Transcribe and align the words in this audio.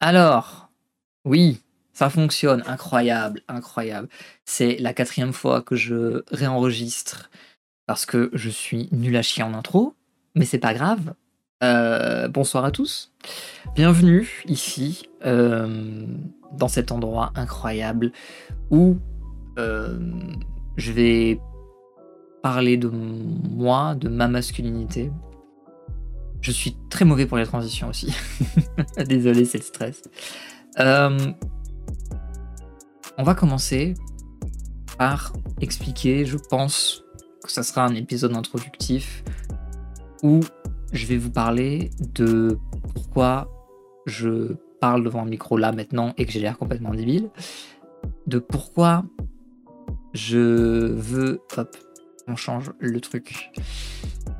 Alors, 0.00 0.70
oui, 1.24 1.60
ça 1.92 2.08
fonctionne, 2.08 2.62
incroyable, 2.66 3.42
incroyable. 3.48 4.08
C'est 4.44 4.76
la 4.78 4.94
quatrième 4.94 5.32
fois 5.32 5.60
que 5.60 5.74
je 5.74 6.22
réenregistre 6.30 7.30
parce 7.86 8.06
que 8.06 8.30
je 8.32 8.48
suis 8.48 8.88
nul 8.92 9.16
à 9.16 9.22
chier 9.22 9.42
en 9.42 9.54
intro, 9.54 9.94
mais 10.36 10.44
c'est 10.44 10.58
pas 10.58 10.74
grave. 10.74 11.14
Euh, 11.64 12.28
bonsoir 12.28 12.64
à 12.64 12.70
tous, 12.70 13.12
bienvenue 13.74 14.44
ici, 14.46 15.08
euh, 15.26 16.06
dans 16.52 16.68
cet 16.68 16.92
endroit 16.92 17.32
incroyable 17.34 18.12
où 18.70 18.98
euh, 19.58 19.98
je 20.76 20.92
vais 20.92 21.40
parler 22.44 22.76
de 22.76 22.86
moi, 22.86 23.96
de 23.96 24.08
ma 24.08 24.28
masculinité. 24.28 25.10
Je 26.40 26.50
suis 26.52 26.76
très 26.90 27.04
mauvais 27.04 27.26
pour 27.26 27.36
les 27.36 27.46
transitions 27.46 27.88
aussi. 27.88 28.14
Désolé, 29.06 29.44
c'est 29.44 29.58
le 29.58 29.64
stress. 29.64 30.02
Euh, 30.78 31.32
on 33.16 33.22
va 33.22 33.34
commencer 33.34 33.94
par 34.96 35.32
expliquer, 35.60 36.24
je 36.24 36.36
pense 36.36 37.02
que 37.42 37.50
ça 37.50 37.62
sera 37.62 37.84
un 37.84 37.94
épisode 37.94 38.36
introductif 38.36 39.24
où 40.22 40.40
je 40.92 41.06
vais 41.06 41.16
vous 41.16 41.30
parler 41.30 41.90
de 42.14 42.58
pourquoi 42.94 43.50
je 44.06 44.54
parle 44.80 45.04
devant 45.04 45.22
un 45.22 45.28
micro 45.28 45.56
là 45.56 45.72
maintenant 45.72 46.14
et 46.16 46.24
que 46.24 46.32
j'ai 46.32 46.40
l'air 46.40 46.58
complètement 46.58 46.94
débile, 46.94 47.30
de 48.26 48.38
pourquoi 48.38 49.04
je 50.14 50.38
veux... 50.92 51.40
Hop, 51.56 51.76
on 52.26 52.36
change 52.36 52.72
le 52.78 53.00
truc. 53.00 53.50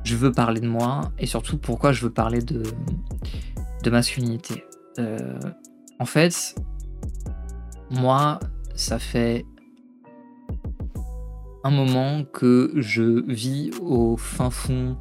Je 0.09 0.15
veux 0.15 0.31
parler 0.31 0.59
de 0.59 0.67
moi 0.67 1.11
et 1.19 1.27
surtout 1.27 1.59
pourquoi 1.59 1.91
je 1.91 2.01
veux 2.01 2.09
parler 2.09 2.41
de, 2.41 2.63
de 3.83 3.89
masculinité. 3.91 4.63
Euh, 4.97 5.39
en 5.99 6.05
fait, 6.05 6.55
moi, 7.91 8.39
ça 8.73 8.97
fait 8.97 9.45
un 11.63 11.69
moment 11.69 12.23
que 12.23 12.71
je 12.77 13.23
vis 13.31 13.69
au 13.83 14.17
fin 14.17 14.49
fond 14.49 14.97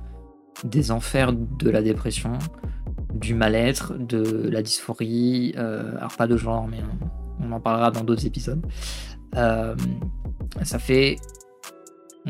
des 0.63 0.91
enfers 0.91 1.33
de 1.33 1.71
la 1.71 1.81
dépression, 1.81 2.35
du 3.15 3.33
mal-être, 3.33 3.95
de 3.95 4.47
la 4.51 4.61
dysphorie, 4.61 5.55
euh, 5.57 5.97
alors 5.97 6.19
pas 6.19 6.27
de 6.27 6.37
genre, 6.37 6.69
mais 6.69 6.83
on, 7.41 7.51
en 7.51 7.61
parlera 7.61 7.91
dans 7.91 8.05
d'autres 8.05 8.27
épisodes. 8.27 8.61
Euh, 9.37 9.75
ça 10.65 10.79
fait 10.79 11.17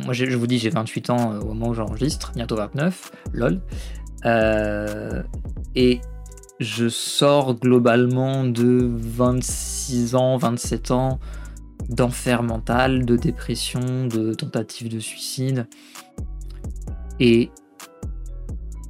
moi, 0.04 0.14
je, 0.14 0.24
vous 0.36 0.46
dis, 0.46 0.58
j'ai 0.58 0.70
28 0.70 1.10
ans 1.10 1.32
euh, 1.32 1.40
au 1.40 1.46
moment 1.46 1.68
où 1.68 1.74
j'enregistre, 1.74 2.32
bientôt 2.34 2.56
29, 2.56 3.12
lol. 3.32 3.60
Euh, 4.24 5.22
et 5.74 6.00
je 6.60 6.88
sors 6.88 7.54
globalement 7.54 8.44
de 8.44 8.90
26 8.90 10.14
ans, 10.14 10.36
27 10.36 10.90
ans 10.90 11.18
d'enfer 11.88 12.42
mental, 12.42 13.06
de 13.06 13.16
dépression, 13.16 14.06
de 14.06 14.34
tentative 14.34 14.88
de 14.88 14.98
suicide. 14.98 15.66
Et 17.20 17.50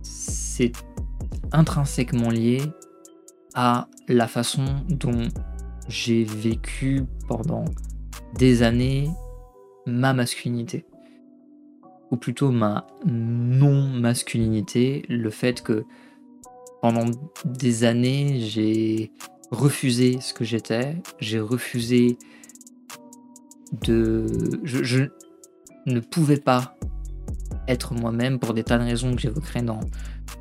c'est 0.03 0.73
intrinsèquement 1.53 2.31
lié 2.31 2.61
à 3.55 3.89
la 4.09 4.27
façon 4.27 4.65
dont 4.89 5.29
j'ai 5.89 6.25
vécu 6.25 7.05
pendant 7.29 7.65
des 8.37 8.63
années 8.63 9.09
ma 9.87 10.13
masculinité 10.13 10.85
ou 12.11 12.17
plutôt 12.17 12.51
ma 12.51 12.87
non-masculinité, 13.05 15.05
le 15.09 15.31
fait 15.31 15.63
que 15.63 15.85
pendant 16.81 17.07
des 17.45 17.85
années, 17.85 18.41
j'ai 18.41 19.11
refusé 19.51 20.21
ce 20.21 20.33
que 20.33 20.45
j'étais, 20.45 20.97
j'ai 21.21 21.41
refusé 21.41 22.19
de... 23.83 24.27
Je, 24.65 25.05
ne 25.87 26.01
pouvais 26.01 26.37
pas 26.37 26.77
être 27.67 27.95
moi-même 27.95 28.39
pour 28.39 28.53
des 28.53 28.63
tas 28.63 28.79
de 28.79 28.85
raisons 28.85 29.15
que 29.15 29.21
j'évoquerai 29.21 29.63
dans 29.63 29.81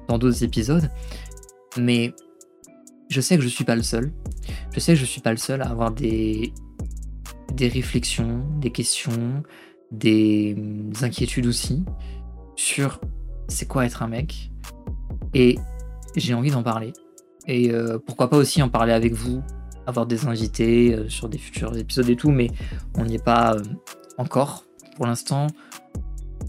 dans 0.10 0.18
d'autres 0.18 0.44
épisodes, 0.44 0.90
mais 1.78 2.14
je 3.10 3.22
sais 3.22 3.38
que 3.38 3.44
je 3.44 3.48
suis 3.48 3.64
pas 3.64 3.76
le 3.76 3.84
seul. 3.84 4.12
Je 4.74 4.80
sais 4.80 4.94
que 4.94 5.00
je 5.00 5.06
suis 5.06 5.22
pas 5.22 5.32
le 5.32 5.38
seul 5.38 5.62
à 5.62 5.70
avoir 5.70 5.92
des 5.92 6.54
des 7.54 7.68
réflexions, 7.68 8.44
des 8.60 8.72
questions, 8.72 9.44
des 9.92 10.56
inquiétudes 11.02 11.48
aussi 11.48 11.84
sur 12.56 13.00
c'est 13.48 13.68
quoi 13.68 13.86
être 13.86 14.04
un 14.04 14.08
mec. 14.08 14.52
Et 15.34 15.58
j'ai 16.16 16.34
envie 16.34 16.52
d'en 16.52 16.64
parler. 16.64 16.94
Et 17.48 17.72
euh, 17.72 17.98
pourquoi 17.98 18.30
pas 18.30 18.38
aussi 18.38 18.62
en 18.62 18.70
parler 18.70 18.92
avec 18.92 19.14
vous, 19.14 19.42
avoir 19.86 20.06
des 20.06 20.26
invités 20.26 20.94
euh, 20.94 21.10
sur 21.10 21.30
des 21.30 21.38
futurs 21.38 21.78
épisodes 21.78 22.10
et 22.10 22.16
tout, 22.16 22.32
mais 22.32 22.50
on 22.96 23.06
n'y 23.06 23.16
est 23.16 23.24
pas 23.24 23.56
euh, 23.56 23.62
encore 24.18 24.66
pour 24.96 25.06
l'instant. 25.06 25.48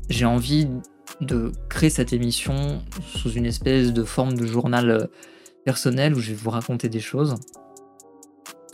J'ai 0.09 0.25
envie 0.25 0.69
de 1.21 1.53
créer 1.69 1.91
cette 1.91 2.13
émission 2.13 2.83
sous 3.05 3.31
une 3.33 3.47
espèce 3.47 3.93
de 3.93 4.03
forme 4.03 4.35
de 4.35 4.47
journal 4.47 5.09
personnel 5.65 6.15
où 6.15 6.21
je 6.21 6.31
vais 6.31 6.37
vous 6.37 6.51
raconter 6.51 6.89
des 6.89 7.01
choses. 7.01 7.35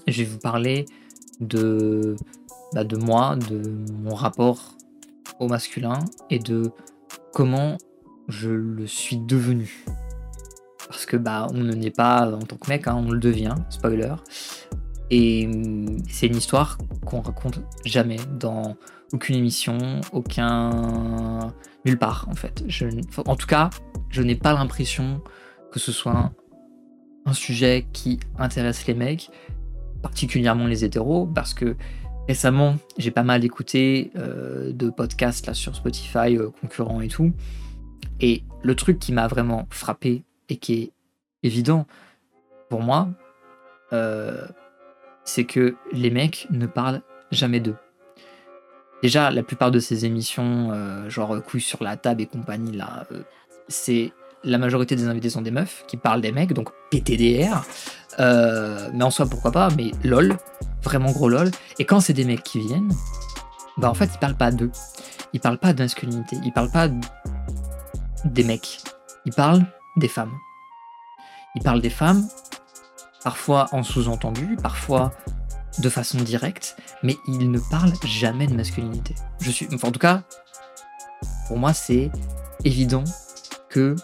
Je 0.07 0.19
vais 0.19 0.29
vous 0.29 0.39
parler 0.39 0.85
de 1.41 2.15
bah, 2.73 2.85
de 2.85 2.97
moi, 2.97 3.37
de 3.37 3.63
mon 3.93 4.15
rapport 4.15 4.77
au 5.39 5.49
masculin 5.49 5.99
et 6.31 6.39
de 6.39 6.73
comment 7.33 7.77
je 8.29 8.51
le 8.51 8.87
suis 8.87 9.19
devenu. 9.19 9.85
Parce 10.89 11.07
que 11.07 11.17
bah 11.17 11.47
on 11.51 11.59
ne 11.59 11.73
naît 11.73 11.91
pas 11.91 12.31
en 12.31 12.41
tant 12.41 12.57
que 12.57 12.69
mec, 12.69 12.87
hein, 12.87 12.97
on 12.97 13.11
le 13.11 13.19
devient, 13.19 13.55
spoiler. 13.71 14.15
Et 15.11 15.49
c'est 16.09 16.27
une 16.27 16.37
histoire 16.37 16.79
qu'on 17.05 17.21
raconte 17.21 17.61
jamais 17.85 18.19
dans 18.39 18.77
aucune 19.13 19.37
émission, 19.37 20.01
aucun 20.13 21.53
nulle 21.85 21.99
part 21.99 22.27
en 22.31 22.35
fait. 22.35 22.65
En 23.27 23.37
tout 23.37 23.47
cas, 23.47 23.71
je 24.11 24.23
n'ai 24.23 24.35
pas 24.35 24.53
l'impression 24.53 25.23
que 25.73 25.79
ce 25.79 25.93
soit 25.93 26.33
un 27.27 27.33
sujet 27.33 27.87
qui 27.93 28.21
intéresse 28.39 28.87
les 28.87 28.95
mecs, 28.95 29.31
particulièrement 30.03 30.67
les 30.67 30.85
hétéros, 30.85 31.27
parce 31.27 31.55
que 31.55 31.77
Récemment, 32.27 32.77
j'ai 32.97 33.11
pas 33.11 33.23
mal 33.23 33.45
écouté 33.45 34.11
euh, 34.17 34.73
de 34.73 34.89
podcasts 34.89 35.47
là, 35.47 35.53
sur 35.53 35.77
Spotify, 35.77 36.37
euh, 36.37 36.49
concurrents 36.61 37.03
et 37.03 37.09
tout. 37.09 37.33
Et 38.21 38.43
le 38.63 38.75
truc 38.75 38.99
qui 38.99 39.13
m'a 39.13 39.29
vraiment 39.29 39.67
frappé 39.71 40.25
et 40.49 40.57
qui 40.57 40.75
est 40.75 40.93
évident 41.43 41.87
pour 42.71 42.81
moi, 42.81 43.09
euh, 43.93 44.47
c'est 45.25 45.45
que 45.45 45.77
les 45.93 46.11
mecs 46.11 46.47
ne 46.51 46.67
parlent 46.67 47.03
jamais 47.31 47.61
d'eux. 47.61 47.77
Déjà, 49.03 49.31
la 49.31 49.43
plupart 49.43 49.71
de 49.71 49.79
ces 49.79 50.07
émissions, 50.07 50.71
genre 51.11 51.43
couilles 51.43 51.61
sur 51.61 51.83
la 51.83 51.99
table 51.99 52.23
et 52.23 52.27
compagnie, 52.27 52.75
là, 52.75 53.07
c'est 53.69 54.13
la 54.45 54.57
majorité 54.57 54.97
des 54.97 55.09
invités 55.09 55.29
sont 55.29 55.43
des 55.43 55.51
meufs 55.51 55.85
qui 55.87 55.99
parlent 55.99 56.23
des 56.23 56.33
mecs, 56.33 56.55
donc 56.55 56.71
PTDR. 56.91 57.67
Mais 58.19 59.03
en 59.05 59.11
soi, 59.11 59.27
pourquoi 59.27 59.53
pas, 59.53 59.69
mais 59.77 59.91
lol, 60.05 60.39
vraiment 60.85 61.11
gros 61.11 61.29
lol. 61.29 61.51
Et 61.79 61.85
quand 61.85 62.01
c'est 62.01 62.13
des 62.13 62.25
mecs 62.25 62.43
qui 62.43 62.61
viennent, 62.61 62.93
bah 63.77 63.91
en 63.91 63.95
fait, 63.95 64.11
ils 64.15 64.19
parlent 64.19 64.37
pas 64.37 64.53
d'eux. 64.53 64.71
Ils 65.33 65.41
parlent 65.41 65.59
pas 65.59 65.73
de 65.73 65.83
masculinité. 65.83 66.37
Ils 66.45 66.53
parlent 66.53 66.71
pas 66.71 66.89
des 68.25 68.45
mecs. 68.45 68.81
Ils 69.27 69.33
parlent 69.33 69.67
des 69.97 70.09
femmes. 70.09 70.33
Ils 71.57 71.63
parlent 71.63 71.81
des 71.81 71.91
femmes, 71.91 72.27
parfois 73.23 73.69
en 73.73 73.83
sous-entendu, 73.83 74.57
parfois 74.63 75.13
de 75.79 75.89
façon 75.89 76.19
directe, 76.19 76.77
mais 77.03 77.17
ils 77.27 77.51
ne 77.51 77.59
parlent 77.59 77.95
jamais 78.05 78.47
de 78.47 78.55
masculinité. 78.55 79.15
Je 79.41 79.51
suis, 79.51 79.69
enfin, 79.73 79.89
en 79.89 79.93
tout 79.93 79.99
cas, 79.99 80.23
pour 81.49 81.59
moi, 81.59 81.73
c'est 81.73 82.11
évident 82.65 83.05
que 83.69 83.97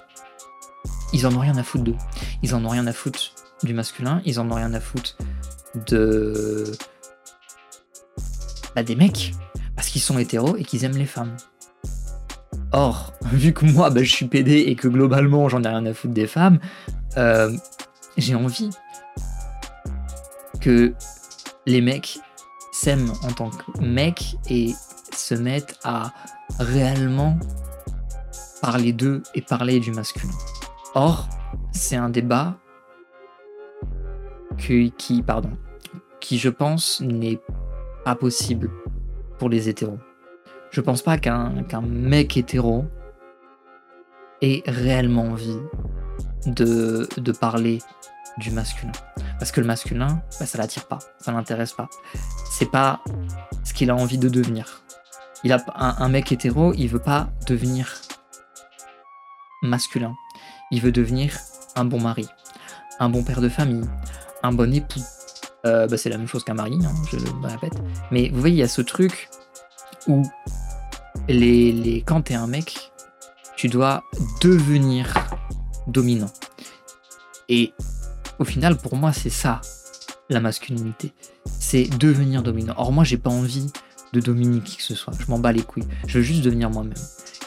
ils 1.12 1.26
en 1.26 1.34
ont 1.34 1.41
rien 1.41 1.56
à 1.56 1.62
foutre 1.62 1.84
d'eux. 1.84 1.96
Ils 2.42 2.54
en 2.54 2.64
ont 2.64 2.68
rien 2.68 2.86
à 2.86 2.92
foutre 2.92 3.32
du 3.62 3.74
masculin, 3.74 4.22
ils 4.24 4.41
en 4.41 4.50
ont 4.50 4.54
rien 4.54 4.72
à 4.74 4.80
foutre 4.80 5.16
de. 5.88 6.71
Bah, 8.74 8.82
des 8.82 8.97
mecs. 8.97 9.32
Parce 9.74 9.88
qu'ils 9.88 10.03
sont 10.03 10.18
hétéros 10.18 10.56
et 10.56 10.65
qu'ils 10.65 10.84
aiment 10.84 10.97
les 10.97 11.06
femmes. 11.06 11.36
Or, 12.72 13.12
vu 13.32 13.53
que 13.53 13.65
moi, 13.65 13.91
bah, 13.91 14.03
je 14.03 14.10
suis 14.10 14.27
PD 14.27 14.65
et 14.66 14.77
que 14.77 14.88
globalement, 14.88 15.48
j'en 15.48 15.62
ai 15.62 15.68
rien 15.68 15.86
à 15.86 15.94
foutre 15.94 16.15
des 16.15 16.27
femmes, 16.27 16.59
euh, 17.16 17.53
j'ai 18.16 18.34
envie 18.34 18.71
que 20.60 20.92
les 21.66 21.80
mecs 21.80 22.18
s'aiment 22.72 23.12
en 23.22 23.32
tant 23.32 23.50
que 23.50 23.80
mecs 23.80 24.36
et 24.48 24.74
se 25.15 25.34
mettent 25.34 25.78
à 25.84 26.12
réellement 26.59 27.38
parler 28.60 28.92
d'eux 28.92 29.22
et 29.34 29.42
parler 29.42 29.80
du 29.80 29.91
masculin. 29.91 30.32
Or, 30.95 31.28
c'est 31.72 31.97
un 31.97 32.10
débat 32.10 32.59
qui, 34.59 35.22
pardon, 35.22 35.51
qui 36.21 36.39
je 36.39 36.48
pense 36.48 37.01
n'est 37.01 37.41
pas 38.04 38.15
possible 38.15 38.71
pour 39.39 39.48
les 39.48 39.69
hétéros. 39.69 39.98
Je 40.71 40.81
pense 40.81 41.03
pas 41.03 41.19
qu'un 41.19 41.53
mec 41.83 42.37
hétéro 42.37 42.84
ait 44.42 44.63
réellement 44.66 45.25
envie 45.25 45.59
de, 46.47 47.09
de 47.16 47.33
parler 47.33 47.81
du 48.39 48.51
masculin. 48.51 48.92
Parce 49.39 49.53
que 49.53 49.60
le 49.60 49.66
masculin, 49.66 50.22
bah, 50.39 50.47
ça 50.47 50.59
l'attire 50.59 50.87
pas, 50.87 50.98
ça 51.19 51.33
l'intéresse 51.33 51.72
pas. 51.72 51.89
C'est 52.51 52.71
pas 52.71 53.03
ce 53.65 53.72
qu'il 53.72 53.91
a 53.91 53.97
envie 53.97 54.19
de 54.19 54.28
devenir. 54.28 54.83
Il 55.45 55.53
a 55.53 55.59
un, 55.75 56.09
mec 56.09 56.33
hétéro, 56.33 56.75
il 56.75 56.89
veut 56.89 56.98
pas 56.98 57.31
devenir 57.47 57.95
masculin. 59.63 60.15
Il 60.70 60.80
veut 60.80 60.92
devenir 60.92 61.36
un 61.76 61.84
bon 61.84 62.00
mari, 62.00 62.28
un 62.98 63.08
bon 63.08 63.22
père 63.22 63.40
de 63.40 63.48
famille, 63.48 63.84
un 64.42 64.52
bon 64.52 64.72
époux. 64.72 65.02
Euh, 65.66 65.86
bah, 65.86 65.96
c'est 65.96 66.08
la 66.08 66.16
même 66.16 66.28
chose 66.28 66.44
qu'un 66.44 66.54
mari, 66.54 66.78
hein, 66.84 66.92
je 67.10 67.16
me 67.16 67.48
répète. 67.48 67.74
Mais 68.10 68.30
vous 68.30 68.40
voyez, 68.40 68.56
il 68.56 68.58
y 68.60 68.62
a 68.62 68.68
ce 68.68 68.80
truc 68.80 69.28
où 70.06 70.22
les, 71.28 71.72
les, 71.72 72.02
quand 72.02 72.22
t'es 72.22 72.34
un 72.34 72.46
mec, 72.46 72.92
tu 73.56 73.68
dois 73.68 74.02
devenir 74.40 75.12
dominant. 75.86 76.30
Et 77.48 77.74
au 78.38 78.44
final, 78.44 78.76
pour 78.76 78.96
moi, 78.96 79.12
c'est 79.12 79.28
ça, 79.28 79.60
la 80.30 80.40
masculinité. 80.40 81.12
C'est 81.44 81.84
devenir 81.98 82.42
dominant. 82.42 82.74
Or, 82.78 82.92
moi, 82.92 83.04
j'ai 83.04 83.18
pas 83.18 83.30
envie 83.30 83.70
de 84.12 84.20
dominer 84.20 84.60
qui 84.60 84.76
que 84.76 84.82
ce 84.82 84.94
soit. 84.94 85.12
Je 85.18 85.26
m'en 85.30 85.38
bats 85.38 85.52
les 85.52 85.62
couilles. 85.62 85.86
Je 86.06 86.18
veux 86.18 86.24
juste 86.24 86.42
devenir 86.42 86.70
moi-même. 86.70 86.94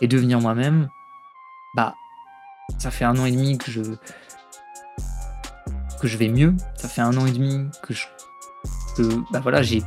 Et 0.01 0.07
devenir 0.07 0.39
moi-même, 0.39 0.89
bah, 1.75 1.95
ça 2.77 2.91
fait 2.91 3.05
un 3.05 3.17
an 3.17 3.25
et 3.25 3.31
demi 3.31 3.57
que 3.57 3.71
je 3.71 3.81
que 6.01 6.07
je 6.07 6.17
vais 6.17 6.29
mieux. 6.29 6.55
Ça 6.75 6.87
fait 6.87 7.01
un 7.01 7.15
an 7.17 7.25
et 7.25 7.31
demi 7.31 7.69
que 7.81 7.93
je 7.93 8.05
bah 9.31 9.39
voilà, 9.39 9.63
j'ai 9.63 9.81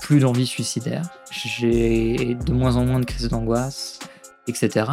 plus 0.00 0.20
d'envie 0.20 0.46
suicidaire. 0.46 1.08
J'ai 1.30 2.34
de 2.34 2.52
moins 2.52 2.76
en 2.76 2.84
moins 2.84 3.00
de 3.00 3.04
crises 3.04 3.28
d'angoisse, 3.28 3.98
etc. 4.48 4.86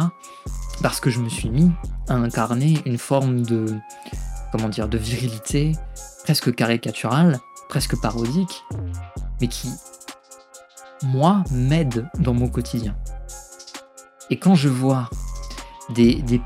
Parce 0.80 1.00
que 1.00 1.10
je 1.10 1.20
me 1.20 1.28
suis 1.28 1.50
mis 1.50 1.70
à 2.08 2.14
incarner 2.14 2.78
une 2.86 2.98
forme 2.98 3.42
de 3.42 3.66
comment 4.52 4.68
dire 4.68 4.88
de 4.88 4.98
virilité 4.98 5.72
presque 6.24 6.54
caricaturale, 6.54 7.40
presque 7.68 8.00
parodique, 8.00 8.62
mais 9.40 9.48
qui 9.48 9.68
moi, 11.04 11.42
m'aide 11.50 12.08
dans 12.18 12.34
mon 12.34 12.48
quotidien. 12.48 12.96
Et 14.30 14.38
quand 14.38 14.54
je 14.54 14.68
vois 14.68 15.10
des, 15.90 16.22
des, 16.22 16.40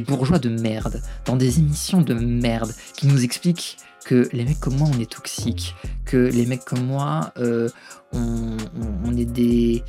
bourgeois 0.00 0.38
de 0.38 0.48
merde, 0.48 1.02
dans 1.24 1.36
des 1.36 1.58
émissions 1.58 2.02
de 2.02 2.14
merde, 2.14 2.72
qui 2.94 3.06
nous 3.06 3.24
expliquent 3.24 3.76
que 4.04 4.28
les 4.32 4.44
mecs 4.44 4.60
comme 4.60 4.76
moi, 4.76 4.88
on 4.94 5.00
est 5.00 5.10
toxiques, 5.10 5.74
que 6.04 6.16
les 6.16 6.46
mecs 6.46 6.64
comme 6.64 6.84
moi, 6.84 7.32
euh, 7.38 7.68
on, 8.12 9.16
est 9.16 9.24
des... 9.24 9.82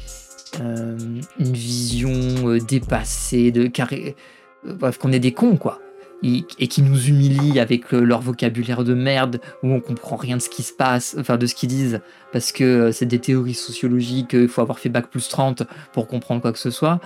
Euh, 0.62 0.98
une 1.40 1.54
vision 1.54 2.50
euh, 2.50 2.60
dépassée, 2.60 3.52
de 3.52 3.68
carré... 3.68 4.16
Bref, 4.64 4.98
qu'on 4.98 5.12
est 5.12 5.20
des 5.20 5.34
cons, 5.34 5.58
quoi 5.58 5.80
et 6.24 6.68
qui 6.68 6.82
nous 6.82 7.08
humilient 7.08 7.60
avec 7.60 7.92
leur 7.92 8.20
vocabulaire 8.22 8.84
de 8.84 8.96
merde 8.96 9.40
où 9.62 9.72
on 9.72 9.80
comprend 9.80 10.16
rien 10.16 10.38
de 10.38 10.42
ce 10.42 10.50
qui 10.50 10.64
se 10.64 10.74
passe, 10.74 11.16
enfin 11.20 11.38
de 11.38 11.46
ce 11.46 11.54
qu'ils 11.54 11.70
disent, 11.70 12.02
parce 12.32 12.52
que 12.52 12.92
c'est 12.92 13.06
des 13.06 13.20
théories 13.20 13.54
sociologiques, 13.54 14.34
il 14.34 14.48
faut 14.48 14.62
avoir 14.62 14.80
fait 14.80 14.90
bac 14.90 15.08
plus 15.12 15.28
30 15.30 15.64
pour 15.94 16.08
comprendre 16.08 16.42
quoi 16.42 16.52
que 16.52 16.58
ce 16.58 16.72
soit, 16.72 17.00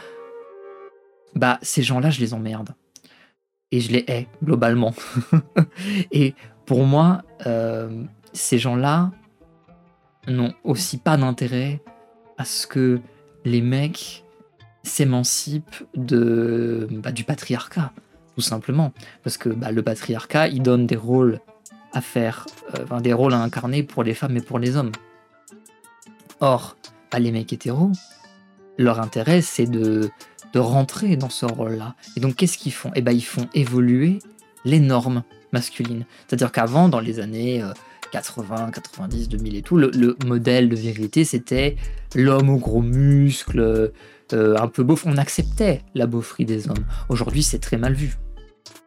bah 1.35 1.59
ces 1.61 1.83
gens-là, 1.83 2.11
je 2.11 2.19
les 2.21 2.33
emmerde. 2.33 2.69
Et 3.71 3.79
je 3.79 3.91
les 3.91 4.03
hais, 4.07 4.27
globalement. 4.43 4.93
et 6.11 6.33
pour 6.65 6.83
moi, 6.85 7.21
euh, 7.45 8.03
ces 8.33 8.57
gens-là 8.57 9.11
n'ont 10.27 10.53
aussi 10.63 10.97
pas 10.97 11.17
d'intérêt 11.17 11.81
à 12.37 12.45
ce 12.45 12.67
que 12.67 12.99
les 13.45 13.61
mecs 13.61 14.23
s'émancipent 14.83 15.83
de, 15.95 16.87
bah, 16.91 17.11
du 17.11 17.23
patriarcat 17.23 17.91
simplement. 18.41 18.93
Parce 19.23 19.37
que 19.37 19.49
bah, 19.49 19.71
le 19.71 19.81
patriarcat, 19.81 20.47
il 20.47 20.61
donne 20.61 20.85
des 20.85 20.95
rôles 20.95 21.39
à 21.93 22.01
faire, 22.01 22.45
euh, 22.75 22.99
des 22.99 23.13
rôles 23.13 23.33
à 23.33 23.41
incarner 23.41 23.83
pour 23.83 24.03
les 24.03 24.13
femmes 24.13 24.37
et 24.37 24.41
pour 24.41 24.59
les 24.59 24.77
hommes. 24.77 24.91
Or, 26.39 26.77
bah, 27.11 27.19
les 27.19 27.31
mecs 27.31 27.51
hétéros, 27.51 27.91
leur 28.77 28.99
intérêt, 28.99 29.41
c'est 29.41 29.65
de, 29.65 30.09
de 30.53 30.59
rentrer 30.59 31.15
dans 31.15 31.29
ce 31.29 31.45
rôle-là. 31.45 31.95
Et 32.15 32.19
donc, 32.19 32.35
qu'est-ce 32.35 32.57
qu'ils 32.57 32.73
font? 32.73 32.91
Eh 32.95 33.01
ben, 33.01 33.11
ils 33.11 33.23
font 33.23 33.47
évoluer 33.53 34.19
les 34.65 34.79
normes 34.79 35.23
masculines. 35.53 36.05
C'est-à-dire 36.27 36.51
qu'avant, 36.51 36.89
dans 36.89 36.99
les 36.99 37.19
années 37.19 37.63
80, 38.11 38.71
90, 38.71 39.29
2000 39.29 39.55
et 39.55 39.61
tout, 39.61 39.77
le, 39.77 40.17
modèle 40.25 40.69
de 40.69 40.75
vérité, 40.75 41.23
c'était 41.23 41.75
l'homme 42.15 42.49
aux 42.49 42.57
gros 42.57 42.81
muscles, 42.81 43.91
euh, 44.33 44.57
un 44.57 44.67
peu 44.67 44.83
beauf. 44.83 45.05
On 45.05 45.17
acceptait 45.17 45.81
la 45.95 46.07
beaufrie 46.07 46.45
des 46.45 46.67
hommes. 46.67 46.85
Aujourd'hui, 47.09 47.43
c'est 47.43 47.59
très 47.59 47.77
mal 47.77 47.93
vu 47.93 48.17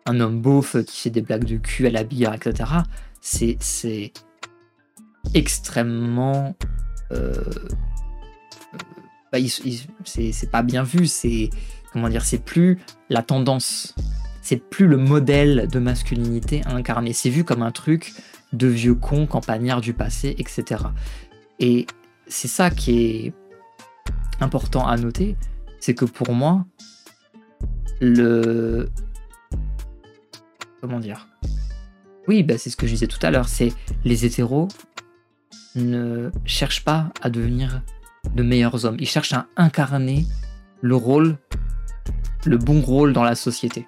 un 0.06 0.20
homme 0.20 0.40
beauf 0.40 0.76
qui 0.84 1.00
fait 1.00 1.10
des 1.10 1.22
blagues 1.22 1.44
de 1.44 1.56
cul 1.56 1.86
à 1.86 1.90
la 1.90 2.04
bière, 2.04 2.34
etc. 2.34 2.70
C'est 3.20 4.12
extrêmement. 5.34 6.56
Euh, 7.12 7.32
bah, 9.32 9.38
c'est 10.04 10.50
pas 10.50 10.62
bien 10.62 10.82
vu. 10.82 11.06
C'est 11.06 11.50
comment 11.92 12.08
dire 12.08 12.24
C'est 12.24 12.44
plus 12.44 12.78
la 13.08 13.22
tendance. 13.22 13.94
C'est 14.42 14.56
plus 14.56 14.86
le 14.86 14.96
modèle 14.96 15.68
de 15.70 15.78
masculinité 15.78 16.62
à 16.64 16.74
incarner. 16.74 17.12
C'est 17.12 17.30
vu 17.30 17.44
comme 17.44 17.62
un 17.62 17.70
truc 17.70 18.12
de 18.52 18.66
vieux 18.66 18.94
con, 18.94 19.26
campagnard 19.26 19.80
du 19.80 19.94
passé, 19.94 20.34
etc. 20.38 20.82
Et 21.58 21.86
c'est 22.26 22.48
ça 22.48 22.70
qui 22.70 23.00
est 23.00 23.34
important 24.40 24.86
à 24.86 24.96
noter, 24.96 25.36
c'est 25.80 25.94
que 25.94 26.04
pour 26.04 26.32
moi, 26.32 26.66
le, 28.00 28.88
comment 30.80 30.98
dire? 30.98 31.28
Oui, 32.28 32.42
bah, 32.42 32.58
c'est 32.58 32.70
ce 32.70 32.76
que 32.76 32.86
je 32.86 32.92
disais 32.92 33.06
tout 33.06 33.18
à 33.22 33.30
l'heure, 33.30 33.48
c'est 33.48 33.72
les 34.04 34.24
hétéros 34.24 34.68
ne 35.74 36.30
cherchent 36.44 36.84
pas 36.84 37.10
à 37.22 37.30
devenir 37.30 37.82
de 38.34 38.42
meilleurs 38.42 38.84
hommes, 38.84 38.96
ils 38.98 39.08
cherchent 39.08 39.32
à 39.32 39.46
incarner 39.56 40.26
le 40.80 40.96
rôle, 40.96 41.36
le 42.44 42.56
bon 42.56 42.80
rôle 42.80 43.12
dans 43.12 43.24
la 43.24 43.34
société. 43.34 43.86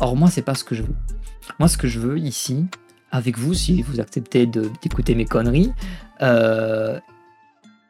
Or 0.00 0.16
moi, 0.16 0.30
c'est 0.30 0.42
pas 0.42 0.54
ce 0.54 0.64
que 0.64 0.74
je 0.74 0.82
veux. 0.82 0.96
Moi, 1.58 1.68
ce 1.68 1.78
que 1.78 1.88
je 1.88 1.98
veux 1.98 2.18
ici, 2.18 2.66
avec 3.10 3.38
vous, 3.38 3.54
si 3.54 3.82
vous 3.82 4.00
acceptez 4.00 4.46
d'écouter 4.46 5.14
mes 5.14 5.24
conneries, 5.24 5.72
euh, 6.22 7.00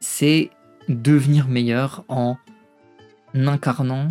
c'est 0.01 0.51
devenir 0.89 1.49
meilleur 1.49 2.05
en 2.09 2.37
incarnant 3.35 4.09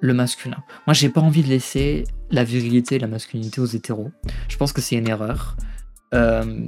le 0.00 0.14
masculin. 0.14 0.62
Moi, 0.86 0.94
j'ai 0.94 1.08
pas 1.08 1.20
envie 1.20 1.42
de 1.42 1.48
laisser 1.48 2.04
la 2.30 2.44
virilité 2.44 2.96
et 2.96 2.98
la 2.98 3.06
masculinité 3.06 3.60
aux 3.60 3.66
hétéros. 3.66 4.10
Je 4.48 4.56
pense 4.56 4.72
que 4.72 4.80
c'est 4.80 4.96
une 4.96 5.08
erreur. 5.08 5.56
Euh, 6.14 6.66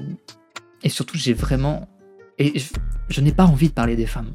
et 0.82 0.88
surtout, 0.88 1.16
j'ai 1.16 1.34
vraiment. 1.34 1.88
Et 2.38 2.54
je 3.08 3.20
n'ai 3.20 3.32
pas 3.32 3.44
envie 3.44 3.68
de 3.68 3.74
parler 3.74 3.96
des 3.96 4.06
femmes. 4.06 4.34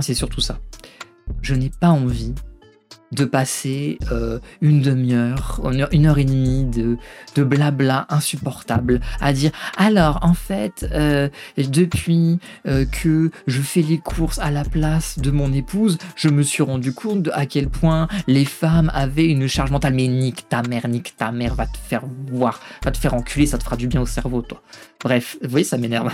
C'est 0.00 0.14
surtout 0.14 0.40
ça. 0.40 0.60
Je 1.42 1.54
n'ai 1.54 1.70
pas 1.70 1.88
envie 1.88 2.34
de 3.12 3.24
passer 3.24 3.98
euh, 4.10 4.38
une 4.60 4.80
demi-heure, 4.82 5.60
une 5.92 6.06
heure 6.06 6.18
et 6.18 6.24
demie 6.24 6.64
de, 6.64 6.96
de 7.34 7.44
blabla 7.44 8.06
insupportable 8.08 9.00
à 9.20 9.32
dire 9.32 9.52
alors 9.76 10.18
en 10.22 10.34
fait 10.34 10.86
euh, 10.92 11.28
depuis 11.56 12.38
euh, 12.66 12.84
que 12.84 13.30
je 13.46 13.60
fais 13.60 13.82
les 13.82 13.98
courses 13.98 14.38
à 14.38 14.50
la 14.50 14.64
place 14.64 15.18
de 15.18 15.30
mon 15.30 15.52
épouse, 15.52 15.98
je 16.16 16.28
me 16.28 16.42
suis 16.42 16.62
rendu 16.62 16.92
compte 16.92 17.28
à 17.32 17.46
quel 17.46 17.68
point 17.68 18.08
les 18.26 18.44
femmes 18.44 18.90
avaient 18.94 19.26
une 19.26 19.46
charge 19.46 19.70
mentale. 19.70 19.94
Mais 19.94 20.08
nique 20.08 20.48
ta 20.48 20.62
mère, 20.62 20.88
nique 20.88 21.14
ta 21.16 21.32
mère, 21.32 21.54
va 21.54 21.66
te 21.66 21.78
faire 21.78 22.02
voir, 22.32 22.60
va 22.84 22.90
te 22.90 22.98
faire 22.98 23.14
enculer, 23.14 23.46
ça 23.46 23.58
te 23.58 23.64
fera 23.64 23.76
du 23.76 23.86
bien 23.86 24.00
au 24.00 24.06
cerveau 24.06 24.42
toi. 24.42 24.62
Bref, 25.02 25.36
vous 25.42 25.50
voyez, 25.50 25.64
ça 25.64 25.78
m'énerve. 25.78 26.10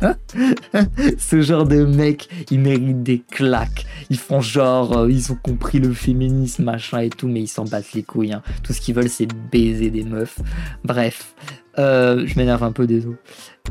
Ce 1.18 1.40
genre 1.40 1.66
de 1.66 1.84
mec, 1.84 2.28
ils 2.50 2.60
méritent 2.60 3.02
des 3.02 3.20
claques. 3.30 3.86
Ils 4.10 4.18
font 4.18 4.40
genre, 4.40 5.08
ils 5.08 5.32
ont 5.32 5.38
compris 5.40 5.78
le 5.78 5.92
féminisme 5.92 6.33
machin 6.58 7.00
et 7.00 7.10
tout, 7.10 7.28
mais 7.28 7.40
ils 7.40 7.48
s'en 7.48 7.64
battent 7.64 7.92
les 7.92 8.02
couilles. 8.02 8.32
Hein. 8.32 8.42
Tout 8.62 8.72
ce 8.72 8.80
qu'ils 8.80 8.94
veulent, 8.94 9.08
c'est 9.08 9.26
baiser 9.26 9.90
des 9.90 10.04
meufs. 10.04 10.38
Bref, 10.84 11.34
euh, 11.78 12.26
je 12.26 12.36
m'énerve 12.38 12.62
un 12.62 12.72
peu, 12.72 12.86
désolé. 12.86 13.16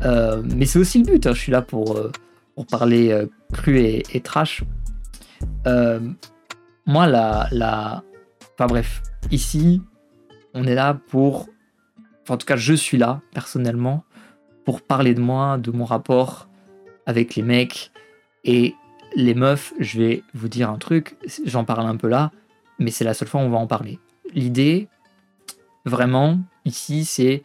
Euh, 0.04 0.42
mais 0.44 0.66
c'est 0.66 0.78
aussi 0.78 0.98
le 0.98 1.04
but, 1.04 1.26
hein. 1.26 1.32
je 1.34 1.40
suis 1.40 1.52
là 1.52 1.62
pour, 1.62 1.96
euh, 1.96 2.10
pour 2.54 2.66
parler 2.66 3.26
cru 3.52 3.78
et, 3.78 4.20
trash. 4.20 4.64
moi, 6.86 7.06
la, 7.06 7.48
la. 7.50 8.02
Enfin 8.54 8.66
bref, 8.66 9.02
ici, 9.30 9.82
on 10.54 10.64
est 10.64 10.74
là 10.74 10.94
pour. 11.08 11.48
En 12.28 12.36
tout 12.36 12.46
cas, 12.46 12.56
je 12.56 12.72
suis 12.72 12.96
là, 12.96 13.20
personnellement, 13.34 14.04
pour 14.64 14.80
parler 14.80 15.14
de 15.14 15.20
moi, 15.20 15.58
de 15.58 15.70
mon 15.70 15.84
rapport 15.84 16.48
avec 17.06 17.34
les 17.34 17.42
mecs. 17.42 17.90
Et 18.44 18.74
les 19.16 19.34
meufs, 19.34 19.72
je 19.78 19.98
vais 19.98 20.22
vous 20.34 20.48
dire 20.48 20.70
un 20.70 20.78
truc, 20.78 21.16
j'en 21.44 21.64
parle 21.64 21.86
un 21.86 21.96
peu 21.96 22.08
là, 22.08 22.30
mais 22.78 22.90
c'est 22.90 23.04
la 23.04 23.14
seule 23.14 23.28
fois 23.28 23.40
où 23.40 23.44
on 23.44 23.50
va 23.50 23.58
en 23.58 23.66
parler. 23.66 23.98
L'idée, 24.32 24.88
vraiment, 25.84 26.38
ici, 26.64 27.04
c'est 27.04 27.42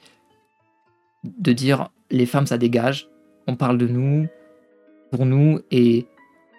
de 1.24 1.54
dire 1.54 1.90
les 2.10 2.26
femmes, 2.26 2.48
ça 2.48 2.58
dégage, 2.58 3.10
on 3.48 3.56
parle 3.56 3.78
de 3.78 3.88
nous, 3.88 4.28
pour 5.12 5.26
nous, 5.26 5.60
et 5.72 6.08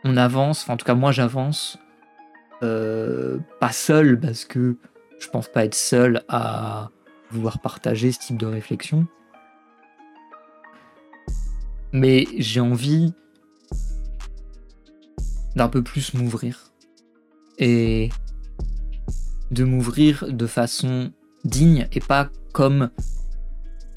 on 0.04 0.16
avance, 0.16 0.62
enfin, 0.62 0.74
en 0.74 0.76
tout 0.76 0.86
cas, 0.86 0.94
moi, 0.94 1.12
j'avance, 1.12 1.78
euh, 2.62 3.38
pas 3.58 3.72
seul, 3.72 4.18
parce 4.20 4.44
que 4.44 4.76
je 5.18 5.28
pense 5.28 5.48
pas 5.48 5.64
être 5.64 5.74
seul 5.74 6.22
à 6.28 6.90
vouloir 7.30 7.60
partager 7.60 8.12
ce 8.12 8.18
type 8.18 8.36
de 8.36 8.46
réflexion. 8.46 9.06
Mais 11.92 12.26
j'ai 12.38 12.60
envie 12.60 13.14
d'un 15.56 15.68
peu 15.68 15.82
plus 15.82 16.14
m'ouvrir. 16.14 16.72
Et 17.58 18.10
de 19.50 19.64
m'ouvrir 19.64 20.26
de 20.28 20.46
façon 20.46 21.12
digne 21.44 21.88
et 21.92 22.00
pas 22.00 22.30
comme, 22.52 22.90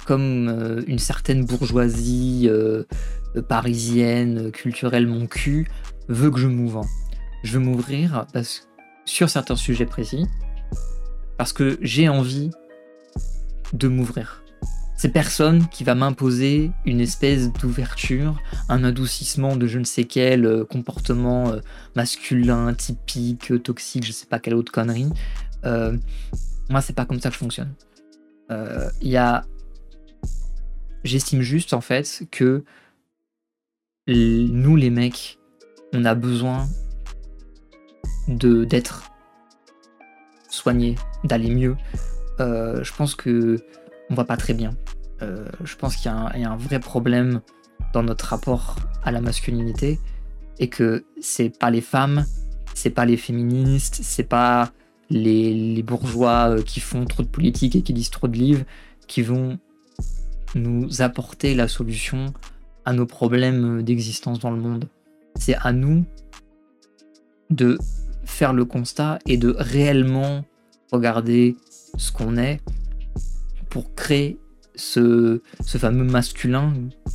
comme 0.05 0.48
euh, 0.50 0.81
une 0.88 1.00
certaine 1.00 1.45
bourgeoisie 1.45 2.48
euh, 2.50 2.83
parisienne, 3.48 4.51
culturelle, 4.51 5.07
mon 5.07 5.27
cul, 5.27 5.67
veut 6.07 6.31
que 6.31 6.39
je 6.39 6.48
m'ouvre. 6.48 6.86
Je 7.43 7.53
veux 7.57 7.65
m'ouvrir 7.65 8.25
sur 9.05 9.29
certains 9.29 9.55
sujets 9.55 9.86
précis 9.86 10.25
parce 11.38 11.53
que 11.53 11.77
j'ai 11.81 12.10
envie 12.10 12.51
de 13.74 13.88
m'ouvrir. 13.88 14.42
C'est 14.95 15.09
personne 15.09 15.67
qui 15.69 15.83
va 15.83 15.95
m'imposer 15.95 16.71
une 16.85 17.01
espèce 17.01 17.51
d'ouverture, 17.51 18.41
un 18.69 18.83
adoucissement 18.83 19.55
de 19.55 19.67
je 19.67 19.79
ne 19.79 19.83
sais 19.83 20.05
quel 20.05 20.45
euh, 20.45 20.65
comportement 20.65 21.50
euh, 21.50 21.59
masculin, 21.95 22.73
typique, 22.73 23.51
euh, 23.51 23.59
toxique, 23.59 24.05
je 24.05 24.12
sais 24.12 24.27
pas 24.27 24.39
quelle 24.39 24.55
autre 24.55 24.71
connerie. 24.71 25.09
moi, 26.69 26.81
c'est 26.81 26.93
pas 26.93 27.05
comme 27.05 27.19
ça 27.19 27.29
que 27.29 27.33
je 27.33 27.39
fonctionne. 27.39 27.73
Il 28.50 29.09
y 29.09 29.17
a. 29.17 29.45
J'estime 31.03 31.41
juste 31.41 31.73
en 31.73 31.81
fait 31.81 32.23
que 32.31 32.63
nous 34.07 34.75
les 34.75 34.89
mecs, 34.89 35.39
on 35.91 36.05
a 36.05 36.13
besoin 36.13 36.67
de 38.27 38.63
d'être 38.63 39.12
soignés, 40.50 40.95
d'aller 41.23 41.50
mieux. 41.50 41.75
je 42.39 42.93
pense 42.95 43.15
que 43.15 43.57
on 44.10 44.15
va 44.15 44.25
pas 44.25 44.38
très 44.38 44.53
bien. 44.53 44.72
Euh, 45.22 45.48
je 45.63 45.75
pense 45.75 45.95
qu'il 45.95 46.05
y, 46.05 46.13
a 46.13 46.51
un 46.51 46.57
vrai 46.57 46.79
problème 46.79 47.41
dans 47.93 48.03
notre 48.03 48.25
rapport 48.25 48.77
à 49.03 49.12
la 49.12 49.22
masculinité 49.22 50.00
et 50.60 50.67
que 50.67 51.05
c'est 51.22 51.57
pas 51.57 51.69
les 51.69 51.81
femmes, 51.81 52.25
c'est 52.74 52.89
pas 52.89 53.05
les 53.05 53.17
féministes, 53.17 54.00
c'est 54.03 54.24
pas 54.24 54.72
les, 55.10 55.83
bourgeois 55.83 56.50
euh, 56.50 56.62
qui 56.62 56.79
font 56.79 57.05
trop 57.05 57.24
de 57.24 57.27
politique 57.27 57.75
et 57.75 57.81
qui 57.81 57.93
lisent 57.93 58.10
trop 58.10 58.27
de 58.27 58.38
livres 58.38 58.65
qui 59.07 59.22
vont 59.22 59.60
nous 60.55 61.01
apporter 61.01 61.55
la 61.55 61.67
solution 61.67 62.33
à 62.86 62.93
nos 62.93 63.05
problèmes 63.05 63.81
d'existence 63.83 64.39
dans 64.39 64.51
le 64.51 64.60
monde. 64.60 64.86
C'est 65.36 65.55
à 65.55 65.72
nous 65.72 66.05
de 67.50 67.77
faire 68.25 68.53
le 68.53 68.65
constat 68.65 69.19
et 69.27 69.38
de 69.38 69.55
réellement 69.57 70.45
regarder 70.91 71.55
ce 71.98 72.12
qu'on 72.12 72.38
est 72.38 72.60
pour 73.74 73.96
créer 73.96 74.38
ce, 74.75 75.42
fameux 75.65 76.03
masculin 76.03 76.74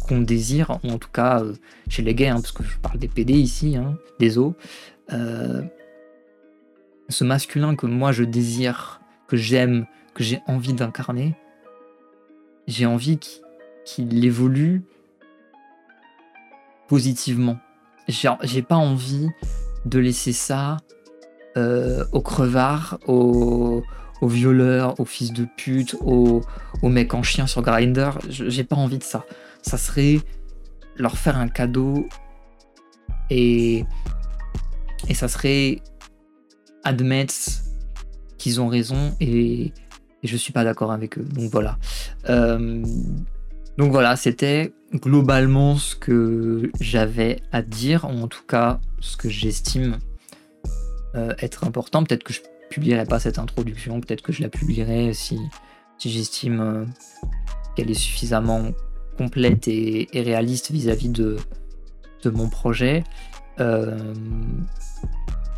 qu'on 0.09 0.21
désire, 0.21 0.81
en 0.83 0.99
tout 0.99 1.11
cas 1.13 1.41
euh, 1.41 1.55
chez 1.89 2.03
les 2.03 2.17
gays, 2.17 2.27
hein, 2.27 2.41
parce 2.41 2.51
que 2.51 2.65
je 2.65 2.77
parle 2.79 2.99
des 2.99 3.07
PD 3.07 3.35
ici, 3.35 3.77
hein, 3.77 3.97
des 4.19 4.39
os, 4.39 4.55
euh, 5.13 5.63
ce 7.09 7.23
masculin 7.23 7.77
que 7.77 7.87
moi 7.87 8.11
je 8.11 8.25
désire, 8.25 9.01
que 9.29 9.37
j'aime, 9.37 9.87
que 10.15 10.25
j'ai 10.25 10.41
envie 10.49 10.73
d'incarner, 10.73 11.37
j'ai 12.67 12.87
envie 12.87 13.21
qu'il 13.85 14.25
évolue 14.25 14.83
positivement. 16.89 17.59
J'ai 18.09 18.63
pas 18.63 18.77
envie 18.77 19.29
de 19.85 20.01
laisser 20.01 20.33
ça 20.33 20.79
euh, 21.57 22.05
au 22.11 22.21
crevard, 22.21 22.99
au, 23.07 23.85
aux 24.21 24.29
violeurs, 24.29 24.99
aux 25.01 25.05
fils 25.05 25.33
de 25.33 25.47
pute, 25.57 25.97
aux, 26.01 26.43
mecs 26.83 27.15
en 27.15 27.23
chien 27.23 27.47
sur 27.47 27.63
Grindr. 27.63 28.19
J'ai 28.29 28.65
pas 28.65 28.77
envie 28.77 28.99
de 28.99 29.05
ça. 29.05 29.25
Ça 29.63 29.79
serait 29.79 30.21
leur 30.97 31.17
faire 31.17 31.37
un 31.37 31.49
cadeau 31.49 32.09
et, 33.31 33.85
et 35.09 35.15
ça 35.15 35.29
serait 35.29 35.81
admettre 36.85 37.35
qu'ils 38.39 38.61
ont 38.61 38.69
raison 38.69 39.15
et, 39.21 39.73
je 40.25 40.37
suis 40.37 40.53
pas 40.53 40.65
d'accord 40.65 40.91
avec 40.91 41.17
eux. 41.17 41.23
Donc 41.23 41.51
voilà. 41.53 41.79
Euh, 42.29 42.83
donc 43.77 43.93
voilà, 43.93 44.17
c'était 44.17 44.73
globalement 44.93 45.77
ce 45.77 45.95
que 45.95 46.73
j'avais 46.81 47.41
à 47.53 47.63
dire, 47.63 48.05
ou 48.05 48.25
en 48.25 48.27
tout 48.27 48.43
cas 48.43 48.81
ce 48.99 49.17
que 49.17 49.29
j'estime 49.29 49.99
euh, 51.15 51.35
être 51.39 51.63
important. 51.63 52.03
Peut-être 52.03 52.25
que 52.25 52.33
je 52.33 52.41
publierai 52.69 53.05
pas 53.05 53.19
cette 53.19 53.39
introduction, 53.39 54.01
peut-être 54.01 54.23
que 54.23 54.33
je 54.33 54.43
la 54.43 54.49
publierai 54.49 55.13
si, 55.13 55.39
j'estime 55.99 56.61
euh, 56.61 56.85
qu'elle 57.77 57.91
est 57.91 57.95
suffisamment 57.95 58.71
complète 59.17 59.67
et, 59.69 60.09
réaliste 60.15 60.71
vis-à-vis 60.71 61.09
de, 61.09 61.37
de 62.23 62.31
mon 62.31 62.49
projet. 62.49 63.05
Euh, 63.61 64.15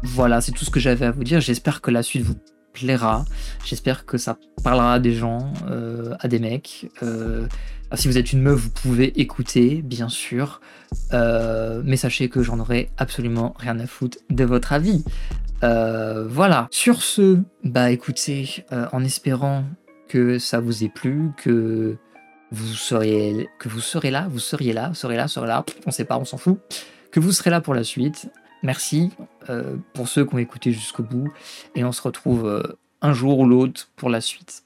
voilà, 0.03 0.41
c'est 0.41 0.53
tout 0.53 0.65
ce 0.65 0.71
que 0.71 0.81
j'avais 0.81 1.07
à 1.07 1.11
vous 1.11 1.25
dire. 1.25 1.41
J'espère 1.41 1.83
que 1.83 1.91
la 1.91 2.03
suite 2.03 2.23
vous 2.23 2.37
plaira. 2.73 3.25
J'espère 3.65 4.07
que 4.07 4.17
ça 4.17 4.39
parlera 4.65 4.95
à 4.95 4.99
des 4.99 5.13
gens, 5.13 5.53
euh, 5.69 6.15
à 6.21 6.29
des 6.29 6.39
mecs. 6.39 6.89
si 7.95 8.09
vous 8.09 8.17
êtes 8.17 8.33
une 8.33 8.41
meuf, 8.41 8.61
vous 8.61 8.71
pouvez 8.71 9.21
écouter, 9.21 9.83
bien 9.83 10.09
sûr. 10.09 10.63
mais 11.13 11.97
sachez 11.97 12.31
que 12.31 12.43
j'en 12.43 12.61
aurai 12.61 12.89
absolument 12.97 13.55
rien 13.59 13.79
à 13.79 13.87
foutre 13.87 14.19
de 14.31 14.45
votre 14.45 14.73
avis. 14.73 15.05
Euh, 15.63 16.27
voilà. 16.29 16.69
Sur 16.71 17.03
ce, 17.03 17.39
bah 17.65 17.91
écoutez, 17.91 18.65
euh, 18.73 18.87
en 18.93 19.05
espérant 19.05 19.65
que 20.09 20.39
ça 20.39 20.61
vous 20.61 20.85
ait 20.85 20.89
plu, 20.89 21.31
que 21.37 21.97
vous 22.51 22.73
seriez, 22.75 23.49
que 23.59 23.69
vous 23.69 23.81
serez 23.81 24.11
là, 24.11 24.27
vous 24.31 24.39
seriez 24.39 24.73
là, 24.73 24.93
serez 24.95 25.17
là, 25.17 25.29
serez 25.29 25.47
là, 25.47 25.65
on 25.87 25.91
sait 25.91 26.05
pas, 26.05 26.19
on 26.19 26.25
s'en 26.25 26.39
fout, 26.39 26.59
que 27.11 27.21
vous 27.21 27.33
serez 27.33 27.51
là 27.51 27.61
pour 27.61 27.75
la 27.75 27.85
suite. 27.85 28.31
Merci 28.63 29.11
euh, 29.49 29.77
pour 29.95 30.09
ceux 30.09 30.25
qui 30.25 30.35
ont 30.35 30.39
écouté 30.39 30.73
jusqu'au 30.73 31.03
bout 31.03 31.33
et 31.75 31.85
on 31.85 31.93
se 31.93 32.03
retrouve 32.03 32.77
un 33.01 33.13
jour 33.13 33.39
ou 33.39 33.47
l'autre 33.47 33.89
pour 33.97 34.11
la 34.11 34.21
suite. 34.21 34.65